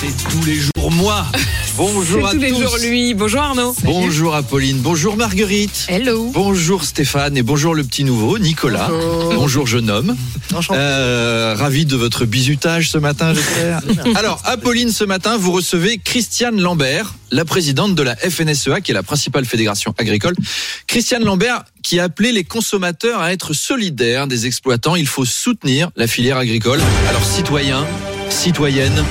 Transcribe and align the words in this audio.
C'est 0.00 0.28
tous 0.28 0.44
les 0.44 0.56
jours 0.56 0.90
moi. 0.90 1.26
Bonjour 1.76 2.26
à 2.28 2.32
tous 2.32 2.38
les 2.38 2.50
tous. 2.50 2.60
jours 2.62 2.76
lui. 2.82 3.14
Bonjour 3.14 3.40
Arnaud. 3.40 3.74
Bonjour 3.82 4.34
Apolline, 4.34 4.78
bonjour 4.78 5.16
Marguerite. 5.16 5.86
Hello. 5.88 6.30
Bonjour 6.32 6.84
Stéphane 6.84 7.36
et 7.36 7.42
bonjour 7.42 7.74
le 7.74 7.82
petit 7.82 8.04
nouveau 8.04 8.38
Nicolas. 8.38 8.88
Bonjour 9.34 9.66
jeune 9.66 9.90
homme. 9.90 10.16
Euh, 10.70 11.56
ravi 11.58 11.84
de 11.84 11.96
votre 11.96 12.26
bisutage 12.26 12.90
ce 12.90 12.98
matin, 12.98 13.34
j'espère. 13.34 13.80
Alors 14.16 14.40
Apolline, 14.44 14.92
ce 14.92 15.02
matin, 15.04 15.36
vous 15.36 15.50
recevez 15.50 15.98
Christiane 15.98 16.60
Lambert, 16.60 17.14
la 17.32 17.44
présidente 17.44 17.96
de 17.96 18.02
la 18.02 18.14
FNSEA, 18.14 18.80
qui 18.80 18.92
est 18.92 18.94
la 18.94 19.02
principale 19.02 19.44
fédération 19.44 19.94
agricole. 19.98 20.34
Christiane 20.86 21.24
Lambert, 21.24 21.64
qui 21.82 21.98
a 21.98 22.04
appelé 22.04 22.30
les 22.30 22.44
consommateurs 22.44 23.20
à 23.20 23.32
être 23.32 23.52
solidaires 23.52 24.28
des 24.28 24.46
exploitants. 24.46 24.94
Il 24.94 25.08
faut 25.08 25.24
soutenir 25.24 25.90
la 25.96 26.06
filière 26.06 26.36
agricole. 26.36 26.80
Alors 27.08 27.24
citoyens, 27.24 27.84
citoyennes, 28.30 29.04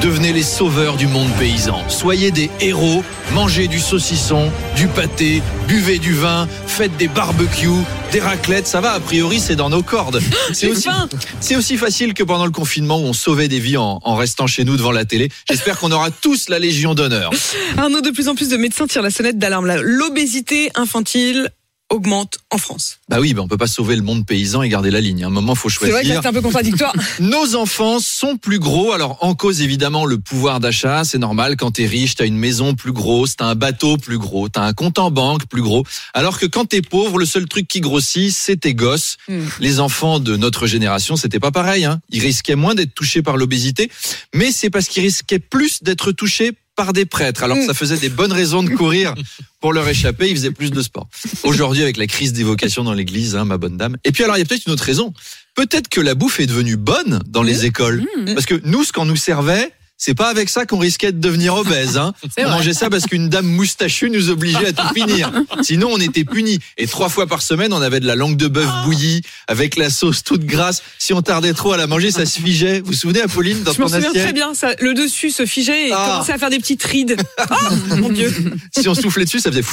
devenez 0.00 0.32
les 0.32 0.42
sauveurs 0.42 0.96
du 0.96 1.06
monde 1.06 1.28
paysan. 1.38 1.82
Soyez 1.88 2.30
des 2.30 2.50
héros, 2.60 3.02
mangez 3.32 3.68
du 3.68 3.80
saucisson, 3.80 4.50
du 4.76 4.86
pâté, 4.86 5.42
buvez 5.66 5.98
du 5.98 6.14
vin, 6.14 6.48
faites 6.66 6.96
des 6.96 7.08
barbecues, 7.08 7.68
des 8.12 8.20
raclettes, 8.20 8.66
ça 8.66 8.80
va, 8.80 8.92
a 8.92 9.00
priori 9.00 9.40
c'est 9.40 9.56
dans 9.56 9.70
nos 9.70 9.82
cordes. 9.82 10.20
C'est 10.52 10.68
aussi, 10.68 10.82
faim. 10.84 11.08
c'est 11.40 11.56
aussi 11.56 11.76
facile 11.76 12.14
que 12.14 12.22
pendant 12.22 12.46
le 12.46 12.50
confinement 12.50 12.98
où 12.98 13.04
on 13.04 13.12
sauvait 13.12 13.48
des 13.48 13.60
vies 13.60 13.76
en, 13.76 14.00
en 14.02 14.16
restant 14.16 14.46
chez 14.46 14.64
nous 14.64 14.76
devant 14.76 14.92
la 14.92 15.04
télé. 15.04 15.30
J'espère 15.48 15.78
qu'on 15.78 15.92
aura 15.92 16.10
tous 16.10 16.48
la 16.48 16.58
Légion 16.58 16.94
d'honneur. 16.94 17.30
Arnaud, 17.76 18.00
de 18.00 18.10
plus 18.10 18.28
en 18.28 18.34
plus 18.34 18.48
de 18.48 18.56
médecins 18.56 18.86
tirent 18.86 19.02
la 19.02 19.10
sonnette 19.10 19.38
d'alarme. 19.38 19.70
L'obésité 19.82 20.70
infantile 20.74 21.50
augmente 21.90 22.38
en 22.50 22.58
France. 22.58 22.98
Bah 23.08 23.18
oui, 23.20 23.34
bah 23.34 23.42
on 23.42 23.48
peut 23.48 23.56
pas 23.56 23.66
sauver 23.66 23.96
le 23.96 24.02
monde 24.02 24.26
paysan 24.26 24.62
et 24.62 24.68
garder 24.68 24.90
la 24.90 25.00
ligne. 25.00 25.24
À 25.24 25.28
un 25.28 25.30
moment, 25.30 25.54
faut 25.54 25.70
C'est 25.70 25.78
vrai 25.78 26.02
que 26.02 26.06
choisir. 26.06 26.22
c'est 26.22 26.28
un 26.28 26.32
peu 26.32 26.42
contradictoire. 26.42 26.92
Nos 27.20 27.56
enfants 27.56 27.98
sont 27.98 28.36
plus 28.36 28.58
gros. 28.58 28.92
Alors, 28.92 29.18
en 29.22 29.34
cause, 29.34 29.62
évidemment, 29.62 30.04
le 30.04 30.18
pouvoir 30.18 30.60
d'achat. 30.60 31.04
C'est 31.04 31.18
normal. 31.18 31.56
Quand 31.56 31.72
t'es 31.72 31.86
riche, 31.86 32.14
t'as 32.14 32.26
une 32.26 32.36
maison 32.36 32.74
plus 32.74 32.92
grosse, 32.92 33.36
t'as 33.36 33.46
un 33.46 33.54
bateau 33.54 33.96
plus 33.96 34.18
gros, 34.18 34.48
t'as 34.48 34.62
un 34.62 34.72
compte 34.74 34.98
en 34.98 35.10
banque 35.10 35.46
plus 35.46 35.62
gros. 35.62 35.84
Alors 36.14 36.38
que 36.38 36.46
quand 36.46 36.66
t'es 36.66 36.82
pauvre, 36.82 37.18
le 37.18 37.26
seul 37.26 37.46
truc 37.46 37.66
qui 37.66 37.80
grossit, 37.80 38.32
c'est 38.32 38.58
tes 38.58 38.74
gosses. 38.74 39.16
Hmm. 39.28 39.46
Les 39.60 39.80
enfants 39.80 40.20
de 40.20 40.36
notre 40.36 40.66
génération, 40.66 41.16
c'était 41.16 41.40
pas 41.40 41.50
pareil. 41.50 41.84
Hein. 41.84 42.00
Ils 42.10 42.22
risquaient 42.22 42.56
moins 42.56 42.74
d'être 42.74 42.94
touchés 42.94 43.22
par 43.22 43.36
l'obésité, 43.36 43.90
mais 44.34 44.52
c'est 44.52 44.70
parce 44.70 44.88
qu'ils 44.88 45.02
risquaient 45.02 45.38
plus 45.38 45.82
d'être 45.82 46.12
touchés 46.12 46.52
par 46.78 46.92
des 46.92 47.06
prêtres. 47.06 47.42
Alors 47.42 47.56
que 47.56 47.66
ça 47.66 47.74
faisait 47.74 47.98
des 47.98 48.08
bonnes 48.08 48.32
raisons 48.32 48.62
de 48.62 48.70
courir 48.70 49.14
pour 49.60 49.72
leur 49.72 49.86
échapper. 49.88 50.30
Ils 50.30 50.36
faisaient 50.36 50.52
plus 50.52 50.70
de 50.70 50.80
sport. 50.80 51.08
Aujourd'hui, 51.42 51.82
avec 51.82 51.96
la 51.96 52.06
crise 52.06 52.32
des 52.32 52.44
vocations 52.44 52.84
dans 52.84 52.94
l'église, 52.94 53.34
hein, 53.34 53.44
ma 53.44 53.58
bonne 53.58 53.76
dame. 53.76 53.96
Et 54.04 54.12
puis 54.12 54.22
alors, 54.22 54.36
il 54.36 54.38
y 54.38 54.42
a 54.42 54.44
peut-être 54.44 54.64
une 54.66 54.72
autre 54.72 54.84
raison. 54.84 55.12
Peut-être 55.56 55.88
que 55.88 56.00
la 56.00 56.14
bouffe 56.14 56.38
est 56.38 56.46
devenue 56.46 56.76
bonne 56.76 57.20
dans 57.26 57.42
les 57.42 57.66
écoles. 57.66 58.06
Parce 58.32 58.46
que 58.46 58.60
nous, 58.64 58.84
ce 58.84 58.92
qu'on 58.92 59.06
nous 59.06 59.16
servait, 59.16 59.72
c'est 59.98 60.14
pas 60.14 60.28
avec 60.28 60.48
ça 60.48 60.64
qu'on 60.64 60.78
risquait 60.78 61.12
de 61.12 61.20
devenir 61.20 61.54
obèse. 61.56 61.96
Hein. 61.98 62.14
On 62.38 62.48
mangeait 62.50 62.72
ça 62.72 62.88
parce 62.88 63.04
qu'une 63.06 63.28
dame 63.28 63.46
moustachue 63.46 64.08
nous 64.10 64.30
obligeait 64.30 64.68
à 64.68 64.72
tout 64.72 64.94
finir. 64.94 65.30
Sinon, 65.62 65.88
on 65.92 65.98
était 65.98 66.24
punis. 66.24 66.60
Et 66.76 66.86
trois 66.86 67.08
fois 67.08 67.26
par 67.26 67.42
semaine, 67.42 67.72
on 67.72 67.82
avait 67.82 68.00
de 68.00 68.06
la 68.06 68.14
langue 68.14 68.36
de 68.36 68.46
bœuf 68.46 68.68
bouillie 68.84 69.22
avec 69.48 69.76
la 69.76 69.90
sauce 69.90 70.22
toute 70.22 70.44
grasse. 70.44 70.82
Si 70.98 71.12
on 71.12 71.20
tardait 71.20 71.52
trop 71.52 71.72
à 71.72 71.76
la 71.76 71.86
manger, 71.88 72.10
ça 72.12 72.24
se 72.26 72.38
figeait. 72.40 72.80
Vous 72.80 72.86
vous 72.88 72.92
souvenez, 72.94 73.20
Apolline, 73.20 73.62
dans 73.64 73.72
Je 73.72 73.78
ton 73.78 73.88
souviens 73.88 74.10
très 74.10 74.20
assiette 74.20 74.34
bien. 74.34 74.54
Ça, 74.54 74.74
le 74.80 74.94
dessus 74.94 75.30
se 75.30 75.44
figeait 75.44 75.88
et 75.88 75.92
Ah. 75.92 76.10
commençait 76.12 76.32
à 76.32 76.38
faire 76.38 76.50
des 76.50 76.58
petites 76.58 76.82
rides. 76.84 77.16
Ah, 77.36 77.56
mon 77.96 78.08
Dieu. 78.08 78.32
Si 78.78 78.88
on 78.88 78.94
soufflait 78.94 79.24
dessus, 79.24 79.40
ça 79.40 79.50
faisait 79.50 79.64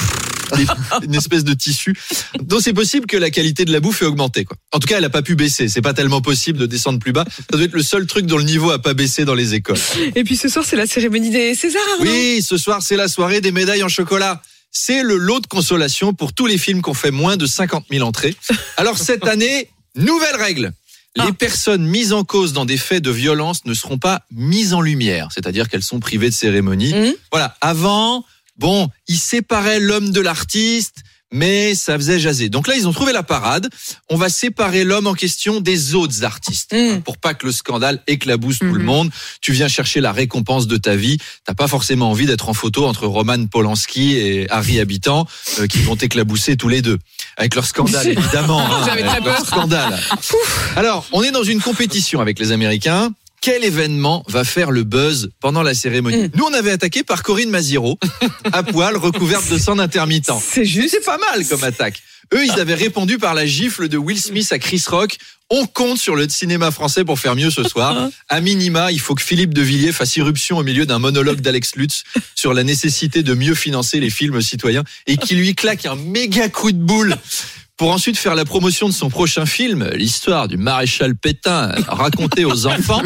une 1.04 1.14
espèce 1.14 1.44
de 1.44 1.54
tissu. 1.54 1.94
Donc 2.42 2.60
c'est 2.62 2.72
possible 2.72 3.06
que 3.06 3.16
la 3.16 3.30
qualité 3.30 3.64
de 3.64 3.72
la 3.72 3.80
bouffe 3.80 4.02
ait 4.02 4.06
augmenté. 4.06 4.44
Quoi. 4.44 4.56
En 4.72 4.78
tout 4.78 4.86
cas, 4.88 4.98
elle 4.98 5.04
a 5.04 5.10
pas 5.10 5.22
pu 5.22 5.34
baisser. 5.36 5.68
C'est 5.68 5.82
pas 5.82 5.94
tellement 5.94 6.20
possible 6.20 6.58
de 6.58 6.66
descendre 6.66 6.98
plus 6.98 7.12
bas. 7.12 7.24
Ça 7.50 7.56
doit 7.56 7.62
être 7.64 7.72
le 7.74 7.82
seul 7.82 8.06
truc 8.06 8.26
dont 8.26 8.38
le 8.38 8.44
niveau 8.44 8.70
a 8.70 8.80
pas 8.80 8.94
baissé 8.94 9.24
dans 9.24 9.34
les 9.34 9.54
écoles. 9.54 9.78
Et 10.16 10.24
puis 10.24 10.36
ce 10.36 10.48
soir, 10.48 10.64
c'est 10.66 10.76
la 10.76 10.86
cérémonie 10.86 11.30
des 11.30 11.54
Césars, 11.54 11.82
Arnaud. 11.98 12.10
Oui, 12.10 12.42
ce 12.42 12.56
soir, 12.56 12.82
c'est 12.82 12.96
la 12.96 13.06
soirée 13.06 13.40
des 13.42 13.52
médailles 13.52 13.82
en 13.82 13.88
chocolat. 13.88 14.40
C'est 14.72 15.02
le 15.02 15.16
lot 15.16 15.40
de 15.40 15.46
consolation 15.46 16.14
pour 16.14 16.32
tous 16.32 16.46
les 16.46 16.58
films 16.58 16.82
qui 16.82 16.88
ont 16.88 16.94
fait 16.94 17.10
moins 17.10 17.36
de 17.36 17.46
50 17.46 17.84
000 17.90 18.02
entrées. 18.06 18.34
Alors 18.78 18.98
cette 18.98 19.26
année, 19.28 19.68
nouvelle 19.94 20.36
règle. 20.36 20.72
Les 21.16 21.22
Ah. 21.28 21.32
personnes 21.32 21.86
mises 21.86 22.12
en 22.12 22.24
cause 22.24 22.52
dans 22.52 22.64
des 22.66 22.76
faits 22.78 23.02
de 23.02 23.10
violence 23.10 23.64
ne 23.66 23.72
seront 23.74 23.98
pas 23.98 24.22
mises 24.30 24.74
en 24.74 24.80
lumière, 24.80 25.28
c'est-à-dire 25.32 25.68
qu'elles 25.68 25.82
sont 25.82 26.00
privées 26.00 26.28
de 26.30 26.34
cérémonie. 26.34 26.92
Mhm. 26.94 27.14
Voilà, 27.30 27.56
avant, 27.60 28.24
bon, 28.58 28.88
ils 29.08 29.18
séparaient 29.18 29.80
l'homme 29.80 30.10
de 30.12 30.20
l'artiste, 30.20 30.96
mais 31.32 31.74
ça 31.74 31.96
faisait 31.96 32.18
jaser. 32.20 32.48
Donc 32.48 32.68
là, 32.68 32.74
ils 32.76 32.86
ont 32.86 32.92
trouvé 32.92 33.12
la 33.12 33.22
parade. 33.22 33.68
On 34.10 34.16
va 34.16 34.28
séparer 34.28 34.84
l'homme 34.84 35.06
en 35.06 35.14
question 35.14 35.60
des 35.60 35.94
autres 35.94 36.24
artistes 36.24 36.72
Mhm. 36.72 37.02
pour 37.02 37.18
pas 37.18 37.34
que 37.34 37.46
le 37.46 37.52
scandale 37.52 38.02
éclabousse 38.06 38.58
tout 38.60 38.64
le 38.66 38.78
Mhm. 38.78 38.84
monde. 38.84 39.10
Tu 39.40 39.52
viens 39.52 39.68
chercher 39.68 40.00
la 40.00 40.12
récompense 40.12 40.66
de 40.66 40.76
ta 40.76 40.94
vie. 40.96 41.18
T'as 41.44 41.54
pas 41.54 41.68
forcément 41.68 42.10
envie 42.10 42.26
d'être 42.26 42.48
en 42.48 42.54
photo 42.54 42.86
entre 42.86 43.06
Roman 43.06 43.46
Polanski 43.46 44.16
et 44.16 44.50
Harry 44.50 44.80
Habitant 44.80 45.26
euh, 45.58 45.66
qui 45.66 45.78
vont 45.82 45.96
t'éclabousser 45.96 46.56
tous 46.56 46.68
les 46.68 46.82
deux. 46.82 46.98
Avec 47.36 47.54
leur 47.54 47.66
scandale, 47.66 48.06
évidemment. 48.08 48.60
hein, 48.60 48.82
J'avais 48.86 49.02
avec 49.02 49.06
très 49.06 49.20
leur 49.20 49.36
peur. 49.36 49.46
scandale. 49.46 50.00
Alors, 50.76 51.06
on 51.12 51.22
est 51.22 51.30
dans 51.32 51.44
une 51.44 51.60
compétition 51.60 52.20
avec 52.20 52.38
les 52.38 52.52
Américains. 52.52 53.10
Quel 53.46 53.62
événement 53.62 54.24
va 54.26 54.42
faire 54.42 54.72
le 54.72 54.82
buzz 54.82 55.30
pendant 55.38 55.62
la 55.62 55.72
cérémonie 55.72 56.16
Mm. 56.16 56.30
Nous, 56.34 56.44
on 56.44 56.52
avait 56.52 56.72
attaqué 56.72 57.04
par 57.04 57.22
Corinne 57.22 57.48
Maziro, 57.48 57.96
à 58.52 58.64
poil, 58.64 58.96
recouverte 58.96 59.48
de 59.48 59.56
sang 59.56 59.78
intermittent. 59.78 60.32
C'est 60.40 60.64
juste. 60.64 60.90
C'est 60.90 61.04
pas 61.04 61.16
mal 61.16 61.46
comme 61.46 61.62
attaque. 61.62 62.02
Eux, 62.34 62.44
ils 62.44 62.58
avaient 62.58 62.74
répondu 62.74 63.18
par 63.18 63.34
la 63.34 63.46
gifle 63.46 63.88
de 63.88 63.96
Will 63.96 64.20
Smith 64.20 64.50
à 64.50 64.58
Chris 64.58 64.82
Rock. 64.88 65.16
On 65.48 65.64
compte 65.66 65.96
sur 65.96 66.16
le 66.16 66.28
cinéma 66.28 66.72
français 66.72 67.04
pour 67.04 67.20
faire 67.20 67.36
mieux 67.36 67.50
ce 67.50 67.62
soir. 67.62 68.08
À 68.28 68.40
minima, 68.40 68.90
il 68.90 68.98
faut 68.98 69.14
que 69.14 69.22
Philippe 69.22 69.54
de 69.54 69.62
Villiers 69.62 69.92
fasse 69.92 70.16
irruption 70.16 70.58
au 70.58 70.64
milieu 70.64 70.84
d'un 70.84 70.98
monologue 70.98 71.40
d'Alex 71.40 71.76
Lutz 71.76 72.02
sur 72.34 72.52
la 72.52 72.64
nécessité 72.64 73.22
de 73.22 73.34
mieux 73.34 73.54
financer 73.54 74.00
les 74.00 74.10
films 74.10 74.42
citoyens 74.42 74.82
et 75.06 75.16
qui 75.16 75.36
lui 75.36 75.54
claque 75.54 75.86
un 75.86 75.94
méga 75.94 76.48
coup 76.48 76.72
de 76.72 76.78
boule 76.78 77.16
pour 77.76 77.92
ensuite 77.92 78.16
faire 78.16 78.34
la 78.34 78.44
promotion 78.44 78.88
de 78.88 78.94
son 78.94 79.10
prochain 79.10 79.44
film, 79.44 79.88
l'histoire 79.94 80.48
du 80.48 80.56
maréchal 80.56 81.14
Pétain 81.14 81.74
racontée 81.88 82.44
aux 82.44 82.66
enfants 82.66 83.02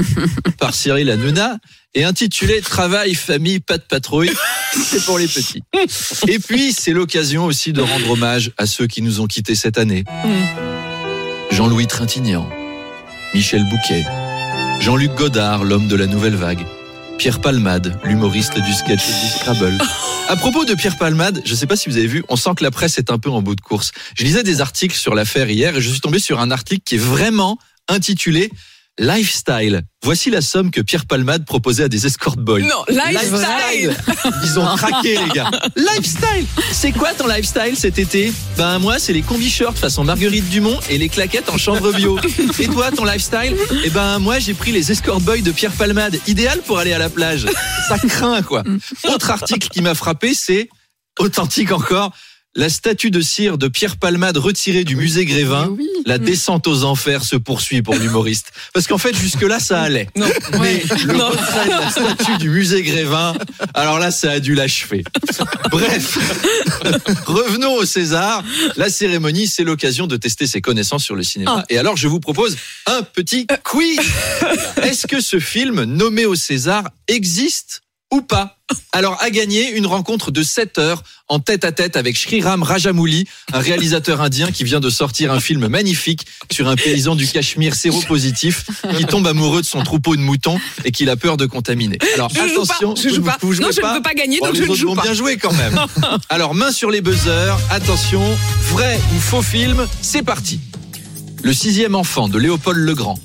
par 0.58 0.74
Cyril 0.74 1.10
Hanouna 1.10 1.58
et 1.94 2.04
intitulé 2.04 2.60
Travail, 2.60 3.14
famille, 3.14 3.58
pas 3.58 3.78
de 3.78 3.82
patrouille. 3.82 4.30
C'est 4.72 5.04
pour 5.04 5.18
les 5.18 5.26
petits. 5.26 5.62
Et 6.28 6.38
puis, 6.38 6.72
c'est 6.72 6.92
l'occasion 6.92 7.46
aussi 7.46 7.72
de 7.72 7.80
rendre 7.80 8.10
hommage 8.10 8.52
à 8.58 8.66
ceux 8.66 8.86
qui 8.86 9.02
nous 9.02 9.20
ont 9.20 9.26
quittés 9.26 9.56
cette 9.56 9.78
année. 9.78 10.04
Jean-Louis 11.50 11.88
Trintignant, 11.88 12.48
Michel 13.34 13.64
Bouquet, 13.68 14.04
Jean-Luc 14.78 15.14
Godard, 15.14 15.64
l'homme 15.64 15.88
de 15.88 15.96
la 15.96 16.06
nouvelle 16.06 16.36
vague, 16.36 16.64
Pierre 17.20 17.42
Palmade, 17.42 18.00
l'humoriste 18.02 18.58
du 18.58 18.72
sketch 18.72 19.02
et 19.06 19.12
du 19.12 19.28
Scrabble. 19.28 19.76
À 20.30 20.36
propos 20.36 20.64
de 20.64 20.72
Pierre 20.72 20.96
Palmade, 20.96 21.42
je 21.44 21.50
ne 21.50 21.56
sais 21.56 21.66
pas 21.66 21.76
si 21.76 21.90
vous 21.90 21.98
avez 21.98 22.06
vu, 22.06 22.24
on 22.30 22.36
sent 22.36 22.52
que 22.56 22.64
la 22.64 22.70
presse 22.70 22.96
est 22.96 23.10
un 23.10 23.18
peu 23.18 23.28
en 23.28 23.42
bout 23.42 23.54
de 23.54 23.60
course. 23.60 23.92
Je 24.14 24.24
lisais 24.24 24.42
des 24.42 24.62
articles 24.62 24.96
sur 24.96 25.14
l'affaire 25.14 25.50
hier 25.50 25.76
et 25.76 25.82
je 25.82 25.90
suis 25.90 26.00
tombé 26.00 26.18
sur 26.18 26.40
un 26.40 26.50
article 26.50 26.80
qui 26.82 26.94
est 26.94 26.98
vraiment 26.98 27.58
intitulé 27.88 28.50
Lifestyle. 28.98 29.82
Voici 30.02 30.30
la 30.30 30.42
somme 30.42 30.70
que 30.70 30.80
Pierre 30.80 31.06
Palmade 31.06 31.46
proposait 31.46 31.84
à 31.84 31.88
des 31.88 32.06
escort 32.06 32.36
boys. 32.36 32.60
Non, 32.60 32.84
lifestyle. 32.88 33.96
Ils 34.44 34.58
ont 34.58 34.76
craqué, 34.76 35.18
les 35.18 35.28
gars. 35.30 35.50
Lifestyle 35.76 36.46
C'est 36.72 36.92
quoi 36.92 37.14
ton 37.14 37.26
lifestyle 37.26 37.76
cet 37.76 37.98
été? 37.98 38.32
Ben, 38.58 38.78
moi, 38.78 38.98
c'est 38.98 39.12
les 39.12 39.22
combi-shirts 39.22 39.78
façon 39.78 40.04
Marguerite 40.04 40.48
Dumont 40.50 40.78
et 40.90 40.98
les 40.98 41.08
claquettes 41.08 41.48
en 41.48 41.56
chanvre 41.56 41.92
bio. 41.92 42.18
Et 42.58 42.66
toi, 42.66 42.90
ton 42.90 43.04
lifestyle? 43.04 43.56
Eh 43.84 43.90
ben, 43.90 44.18
moi, 44.18 44.38
j'ai 44.38 44.54
pris 44.54 44.72
les 44.72 44.92
escort 44.92 45.20
boys 45.20 45.40
de 45.40 45.52
Pierre 45.52 45.72
Palmade. 45.72 46.18
Idéal 46.26 46.60
pour 46.60 46.78
aller 46.78 46.92
à 46.92 46.98
la 46.98 47.08
plage. 47.08 47.46
Ça 47.88 47.98
craint, 47.98 48.42
quoi. 48.42 48.64
Autre 49.04 49.30
article 49.30 49.68
qui 49.68 49.80
m'a 49.80 49.94
frappé, 49.94 50.34
c'est 50.34 50.68
authentique 51.18 51.72
encore. 51.72 52.12
La 52.56 52.68
statue 52.68 53.12
de 53.12 53.20
cire 53.20 53.58
de 53.58 53.68
Pierre 53.68 53.96
Palmade 53.96 54.36
retirée 54.36 54.82
du 54.82 54.96
musée 54.96 55.24
Grévin. 55.24 55.68
Oui. 55.78 55.86
La 56.04 56.18
descente 56.18 56.66
aux 56.66 56.82
enfers 56.82 57.22
se 57.22 57.36
poursuit 57.36 57.80
pour 57.80 57.94
l'humoriste. 57.94 58.50
Parce 58.74 58.88
qu'en 58.88 58.98
fait, 58.98 59.14
jusque-là, 59.16 59.60
ça 59.60 59.80
allait. 59.82 60.08
Non. 60.16 60.26
Mais 60.60 60.82
le 61.06 61.12
Non. 61.12 61.28
retrait 61.28 61.66
de 61.66 61.70
la 61.70 61.90
statue 61.90 62.38
du 62.38 62.50
musée 62.50 62.82
Grévin, 62.82 63.34
alors 63.72 64.00
là, 64.00 64.10
ça 64.10 64.32
a 64.32 64.40
dû 64.40 64.56
l'achever. 64.56 65.04
Bref, 65.70 66.18
revenons 67.26 67.74
au 67.74 67.84
César. 67.84 68.42
La 68.76 68.90
cérémonie, 68.90 69.46
c'est 69.46 69.62
l'occasion 69.64 70.08
de 70.08 70.16
tester 70.16 70.48
ses 70.48 70.60
connaissances 70.60 71.04
sur 71.04 71.14
le 71.14 71.22
cinéma. 71.22 71.58
Ah. 71.60 71.64
Et 71.68 71.78
alors, 71.78 71.96
je 71.96 72.08
vous 72.08 72.18
propose 72.18 72.56
un 72.86 73.02
petit 73.02 73.46
quiz. 73.62 74.00
Est-ce 74.82 75.06
que 75.06 75.20
ce 75.20 75.38
film 75.38 75.84
nommé 75.84 76.26
au 76.26 76.34
César 76.34 76.82
existe? 77.06 77.82
Ou 78.12 78.22
pas 78.22 78.56
Alors, 78.92 79.16
à 79.20 79.30
gagner 79.30 79.70
une 79.70 79.86
rencontre 79.86 80.30
de 80.30 80.42
7 80.42 80.78
heures 80.78 81.02
en 81.28 81.38
tête-à-tête 81.38 81.96
avec 81.96 82.16
Sriram 82.16 82.62
Rajamouli, 82.62 83.26
un 83.52 83.60
réalisateur 83.60 84.20
indien 84.20 84.50
qui 84.50 84.64
vient 84.64 84.80
de 84.80 84.90
sortir 84.90 85.32
un 85.32 85.38
film 85.40 85.68
magnifique 85.68 86.26
sur 86.50 86.66
un 86.68 86.74
paysan 86.76 87.14
du 87.14 87.26
Cachemire 87.28 87.74
séropositif 87.74 88.64
qui 88.96 89.04
tombe 89.04 89.26
amoureux 89.28 89.60
de 89.62 89.66
son 89.66 89.82
troupeau 89.84 90.16
de 90.16 90.20
moutons 90.20 90.58
et 90.84 90.90
qu'il 90.90 91.08
a 91.08 91.16
peur 91.16 91.36
de 91.36 91.46
contaminer. 91.46 91.98
Alors, 92.14 92.30
Je 92.30 92.40
joue 92.48 92.62
attention, 92.62 92.94
pas. 92.94 93.00
Je 93.00 93.08
joue 93.10 93.14
vous- 93.16 93.22
pas. 93.22 93.38
vous 93.40 93.52
jouez 93.52 93.64
non, 93.66 93.70
je 93.70 93.80
ne 93.80 93.94
peux 93.96 94.02
pas 94.02 94.14
gagner, 94.14 94.38
Bon, 94.40 94.46
donc 94.46 94.56
les 94.56 94.64
je 94.64 94.70
ne 94.70 94.74
joue 94.74 94.88
vont 94.88 94.96
pas. 94.96 95.02
bien 95.02 95.14
jouer 95.14 95.36
quand 95.36 95.52
même. 95.54 95.78
Alors, 96.28 96.54
main 96.54 96.72
sur 96.72 96.90
les 96.90 97.00
buzzers. 97.00 97.56
Attention, 97.70 98.22
vrai 98.70 98.98
ou 99.16 99.20
faux 99.20 99.42
film, 99.42 99.86
c'est 100.02 100.22
parti. 100.22 100.58
Le 101.42 101.52
sixième 101.54 101.94
enfant 101.94 102.28
de 102.28 102.38
Léopold 102.38 102.78
Legrand. 102.78 103.18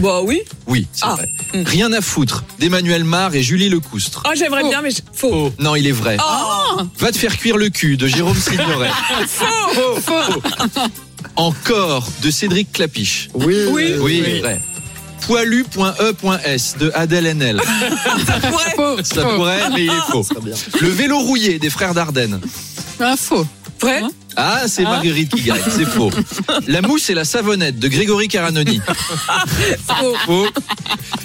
Bah 0.00 0.20
oui. 0.22 0.40
Oui, 0.66 0.86
c'est 0.94 1.04
Ah. 1.04 1.16
vrai. 1.16 1.28
Hmm. 1.54 1.62
Rien 1.66 1.92
à 1.92 2.00
foutre 2.00 2.44
d'Emmanuel 2.58 3.04
Mar 3.04 3.34
et 3.34 3.42
Julie 3.42 3.68
Lecoustre. 3.68 4.22
Oh, 4.26 4.30
j'aimerais 4.34 4.62
bien, 4.64 4.80
mais 4.82 4.90
je- 4.90 5.00
faux. 5.12 5.52
Non, 5.58 5.76
il 5.76 5.86
est 5.86 5.92
vrai. 5.92 6.16
Oh, 6.18 6.80
Va 6.98 7.12
te 7.12 7.18
faire 7.18 7.36
cuire 7.36 7.56
le 7.58 7.68
cul 7.68 7.96
de 7.96 8.06
Jérôme 8.06 8.36
Signoret. 8.40 8.90
faux. 9.26 10.00
Faux. 10.00 10.42
Encore 11.36 12.08
de 12.22 12.30
Cédric 12.30 12.72
Clapiche. 12.72 13.28
Oui. 13.34 13.56
Oui. 13.70 13.94
Oui, 14.00 14.40
vrai. 14.40 14.60
Poilu.e.s 15.26 16.76
de 16.80 16.90
Adèle 16.94 17.26
Haenel. 17.28 17.60
Ça 18.26 18.40
pourrait. 18.40 18.74
Faux. 18.76 19.04
Ça 19.04 19.22
pourrait, 19.24 19.70
mais 19.74 19.84
il 19.84 19.90
est 19.90 20.10
faux. 20.10 20.24
Le 20.80 20.88
vélo 20.88 21.18
rouillé 21.18 21.58
des 21.58 21.70
frères 21.70 21.94
Dardenne. 21.94 22.40
Ah, 23.00 23.14
faux. 23.16 23.46
Vrai. 23.80 24.02
Ah, 24.36 24.62
c'est 24.68 24.84
Marguerite 24.84 25.34
qui 25.34 25.42
gagne, 25.42 25.60
c'est 25.68 25.84
faux. 25.84 26.10
La 26.66 26.80
mousse 26.82 27.10
et 27.10 27.14
la 27.14 27.24
savonnette 27.24 27.78
de 27.78 27.88
Grégory 27.88 28.28
Caranoni. 28.28 28.80
Faux. 29.86 30.14
Faux. 30.26 30.46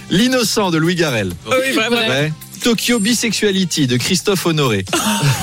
L'innocent 0.10 0.72
de 0.72 0.78
Louis 0.78 0.96
Garrel. 0.96 1.32
Oh 1.46 1.54
oui, 1.60 1.74
vrai, 1.74 1.90
vrai. 1.90 2.06
Vrai. 2.08 2.34
Tokyo 2.68 3.00
Bisexuality 3.00 3.88
de 3.88 3.96
Christophe 3.96 4.46
Honoré. 4.46 4.84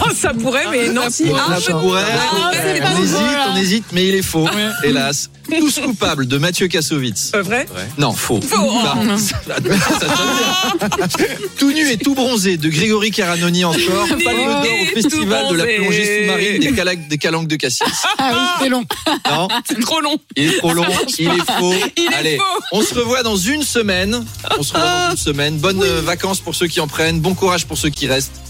Oh, 0.06 0.11
ça 0.15 0.35
pourrait, 0.35 0.65
mais 0.71 0.88
non. 0.88 1.09
ça 1.09 1.25
pourrait. 1.25 1.41
Ah, 1.49 1.61
Ça 1.61 1.73
pourrait. 1.73 2.03
Ah, 2.12 2.50
c'est 2.53 2.81
pas 2.81 2.88
on 2.99 3.03
hésite, 3.03 3.17
on 3.53 3.56
hésite, 3.56 3.85
mais 3.93 4.06
il 4.09 4.15
est 4.17 4.23
faux. 4.23 4.47
Hélas. 4.82 5.31
Tous 5.49 5.79
coupables 5.81 6.26
de 6.26 6.37
Mathieu 6.38 6.67
Kassovitz. 6.69 7.32
Euh, 7.35 7.43
vrai. 7.43 7.67
Non, 7.97 8.12
faux. 8.12 8.41
Faux. 8.43 8.73
Bah, 8.82 8.97
ça, 9.17 9.37
ça 9.55 10.00
sonne 10.00 10.88
bien. 10.99 11.06
tout 11.59 11.71
nu 11.73 11.88
et 11.91 11.97
tout 11.97 12.15
bronzé 12.15 12.56
de 12.56 12.69
Grégory 12.69 13.11
Caranoni 13.12 13.65
encore. 13.65 14.09
Palme 14.09 14.62
d'or 14.62 14.73
au 14.82 14.94
festival 14.94 15.49
de 15.50 15.55
la 15.56 15.65
plongée 15.67 16.21
sous-marine 16.23 16.61
des, 16.61 16.73
calac- 16.73 17.09
des 17.09 17.19
calanques 17.19 17.49
de 17.49 17.56
Cassis. 17.56 17.81
Ah 18.19 18.31
oui, 18.32 18.38
c'est 18.62 18.69
long. 18.69 18.85
Non, 19.31 19.49
C'est 19.69 19.81
trop 19.81 20.00
long. 20.00 20.17
il 20.37 20.49
est 20.55 20.59
trop 20.59 20.73
long, 20.73 20.85
il 21.19 21.29
est 21.29 21.59
faux. 21.59 21.75
Il 21.97 22.05
est 22.05 22.15
Allez, 22.15 22.37
faux. 22.37 22.43
on 22.73 22.82
se 22.82 22.94
revoit 22.94 23.23
dans 23.23 23.37
une 23.37 23.62
semaine. 23.62 24.25
On 24.59 24.62
se 24.62 24.73
revoit 24.75 24.88
dans 24.88 25.11
une 25.12 25.17
semaine. 25.17 25.56
Bonnes 25.59 25.85
vacances 26.00 26.41
pour 26.41 26.55
ceux 26.55 26.67
qui 26.67 26.81
en 26.81 26.88
prennent. 26.88 27.13
Bon 27.20 27.34
courage 27.34 27.66
pour 27.66 27.78
ceux 27.78 27.90
qui 27.90 28.06
restent. 28.06 28.40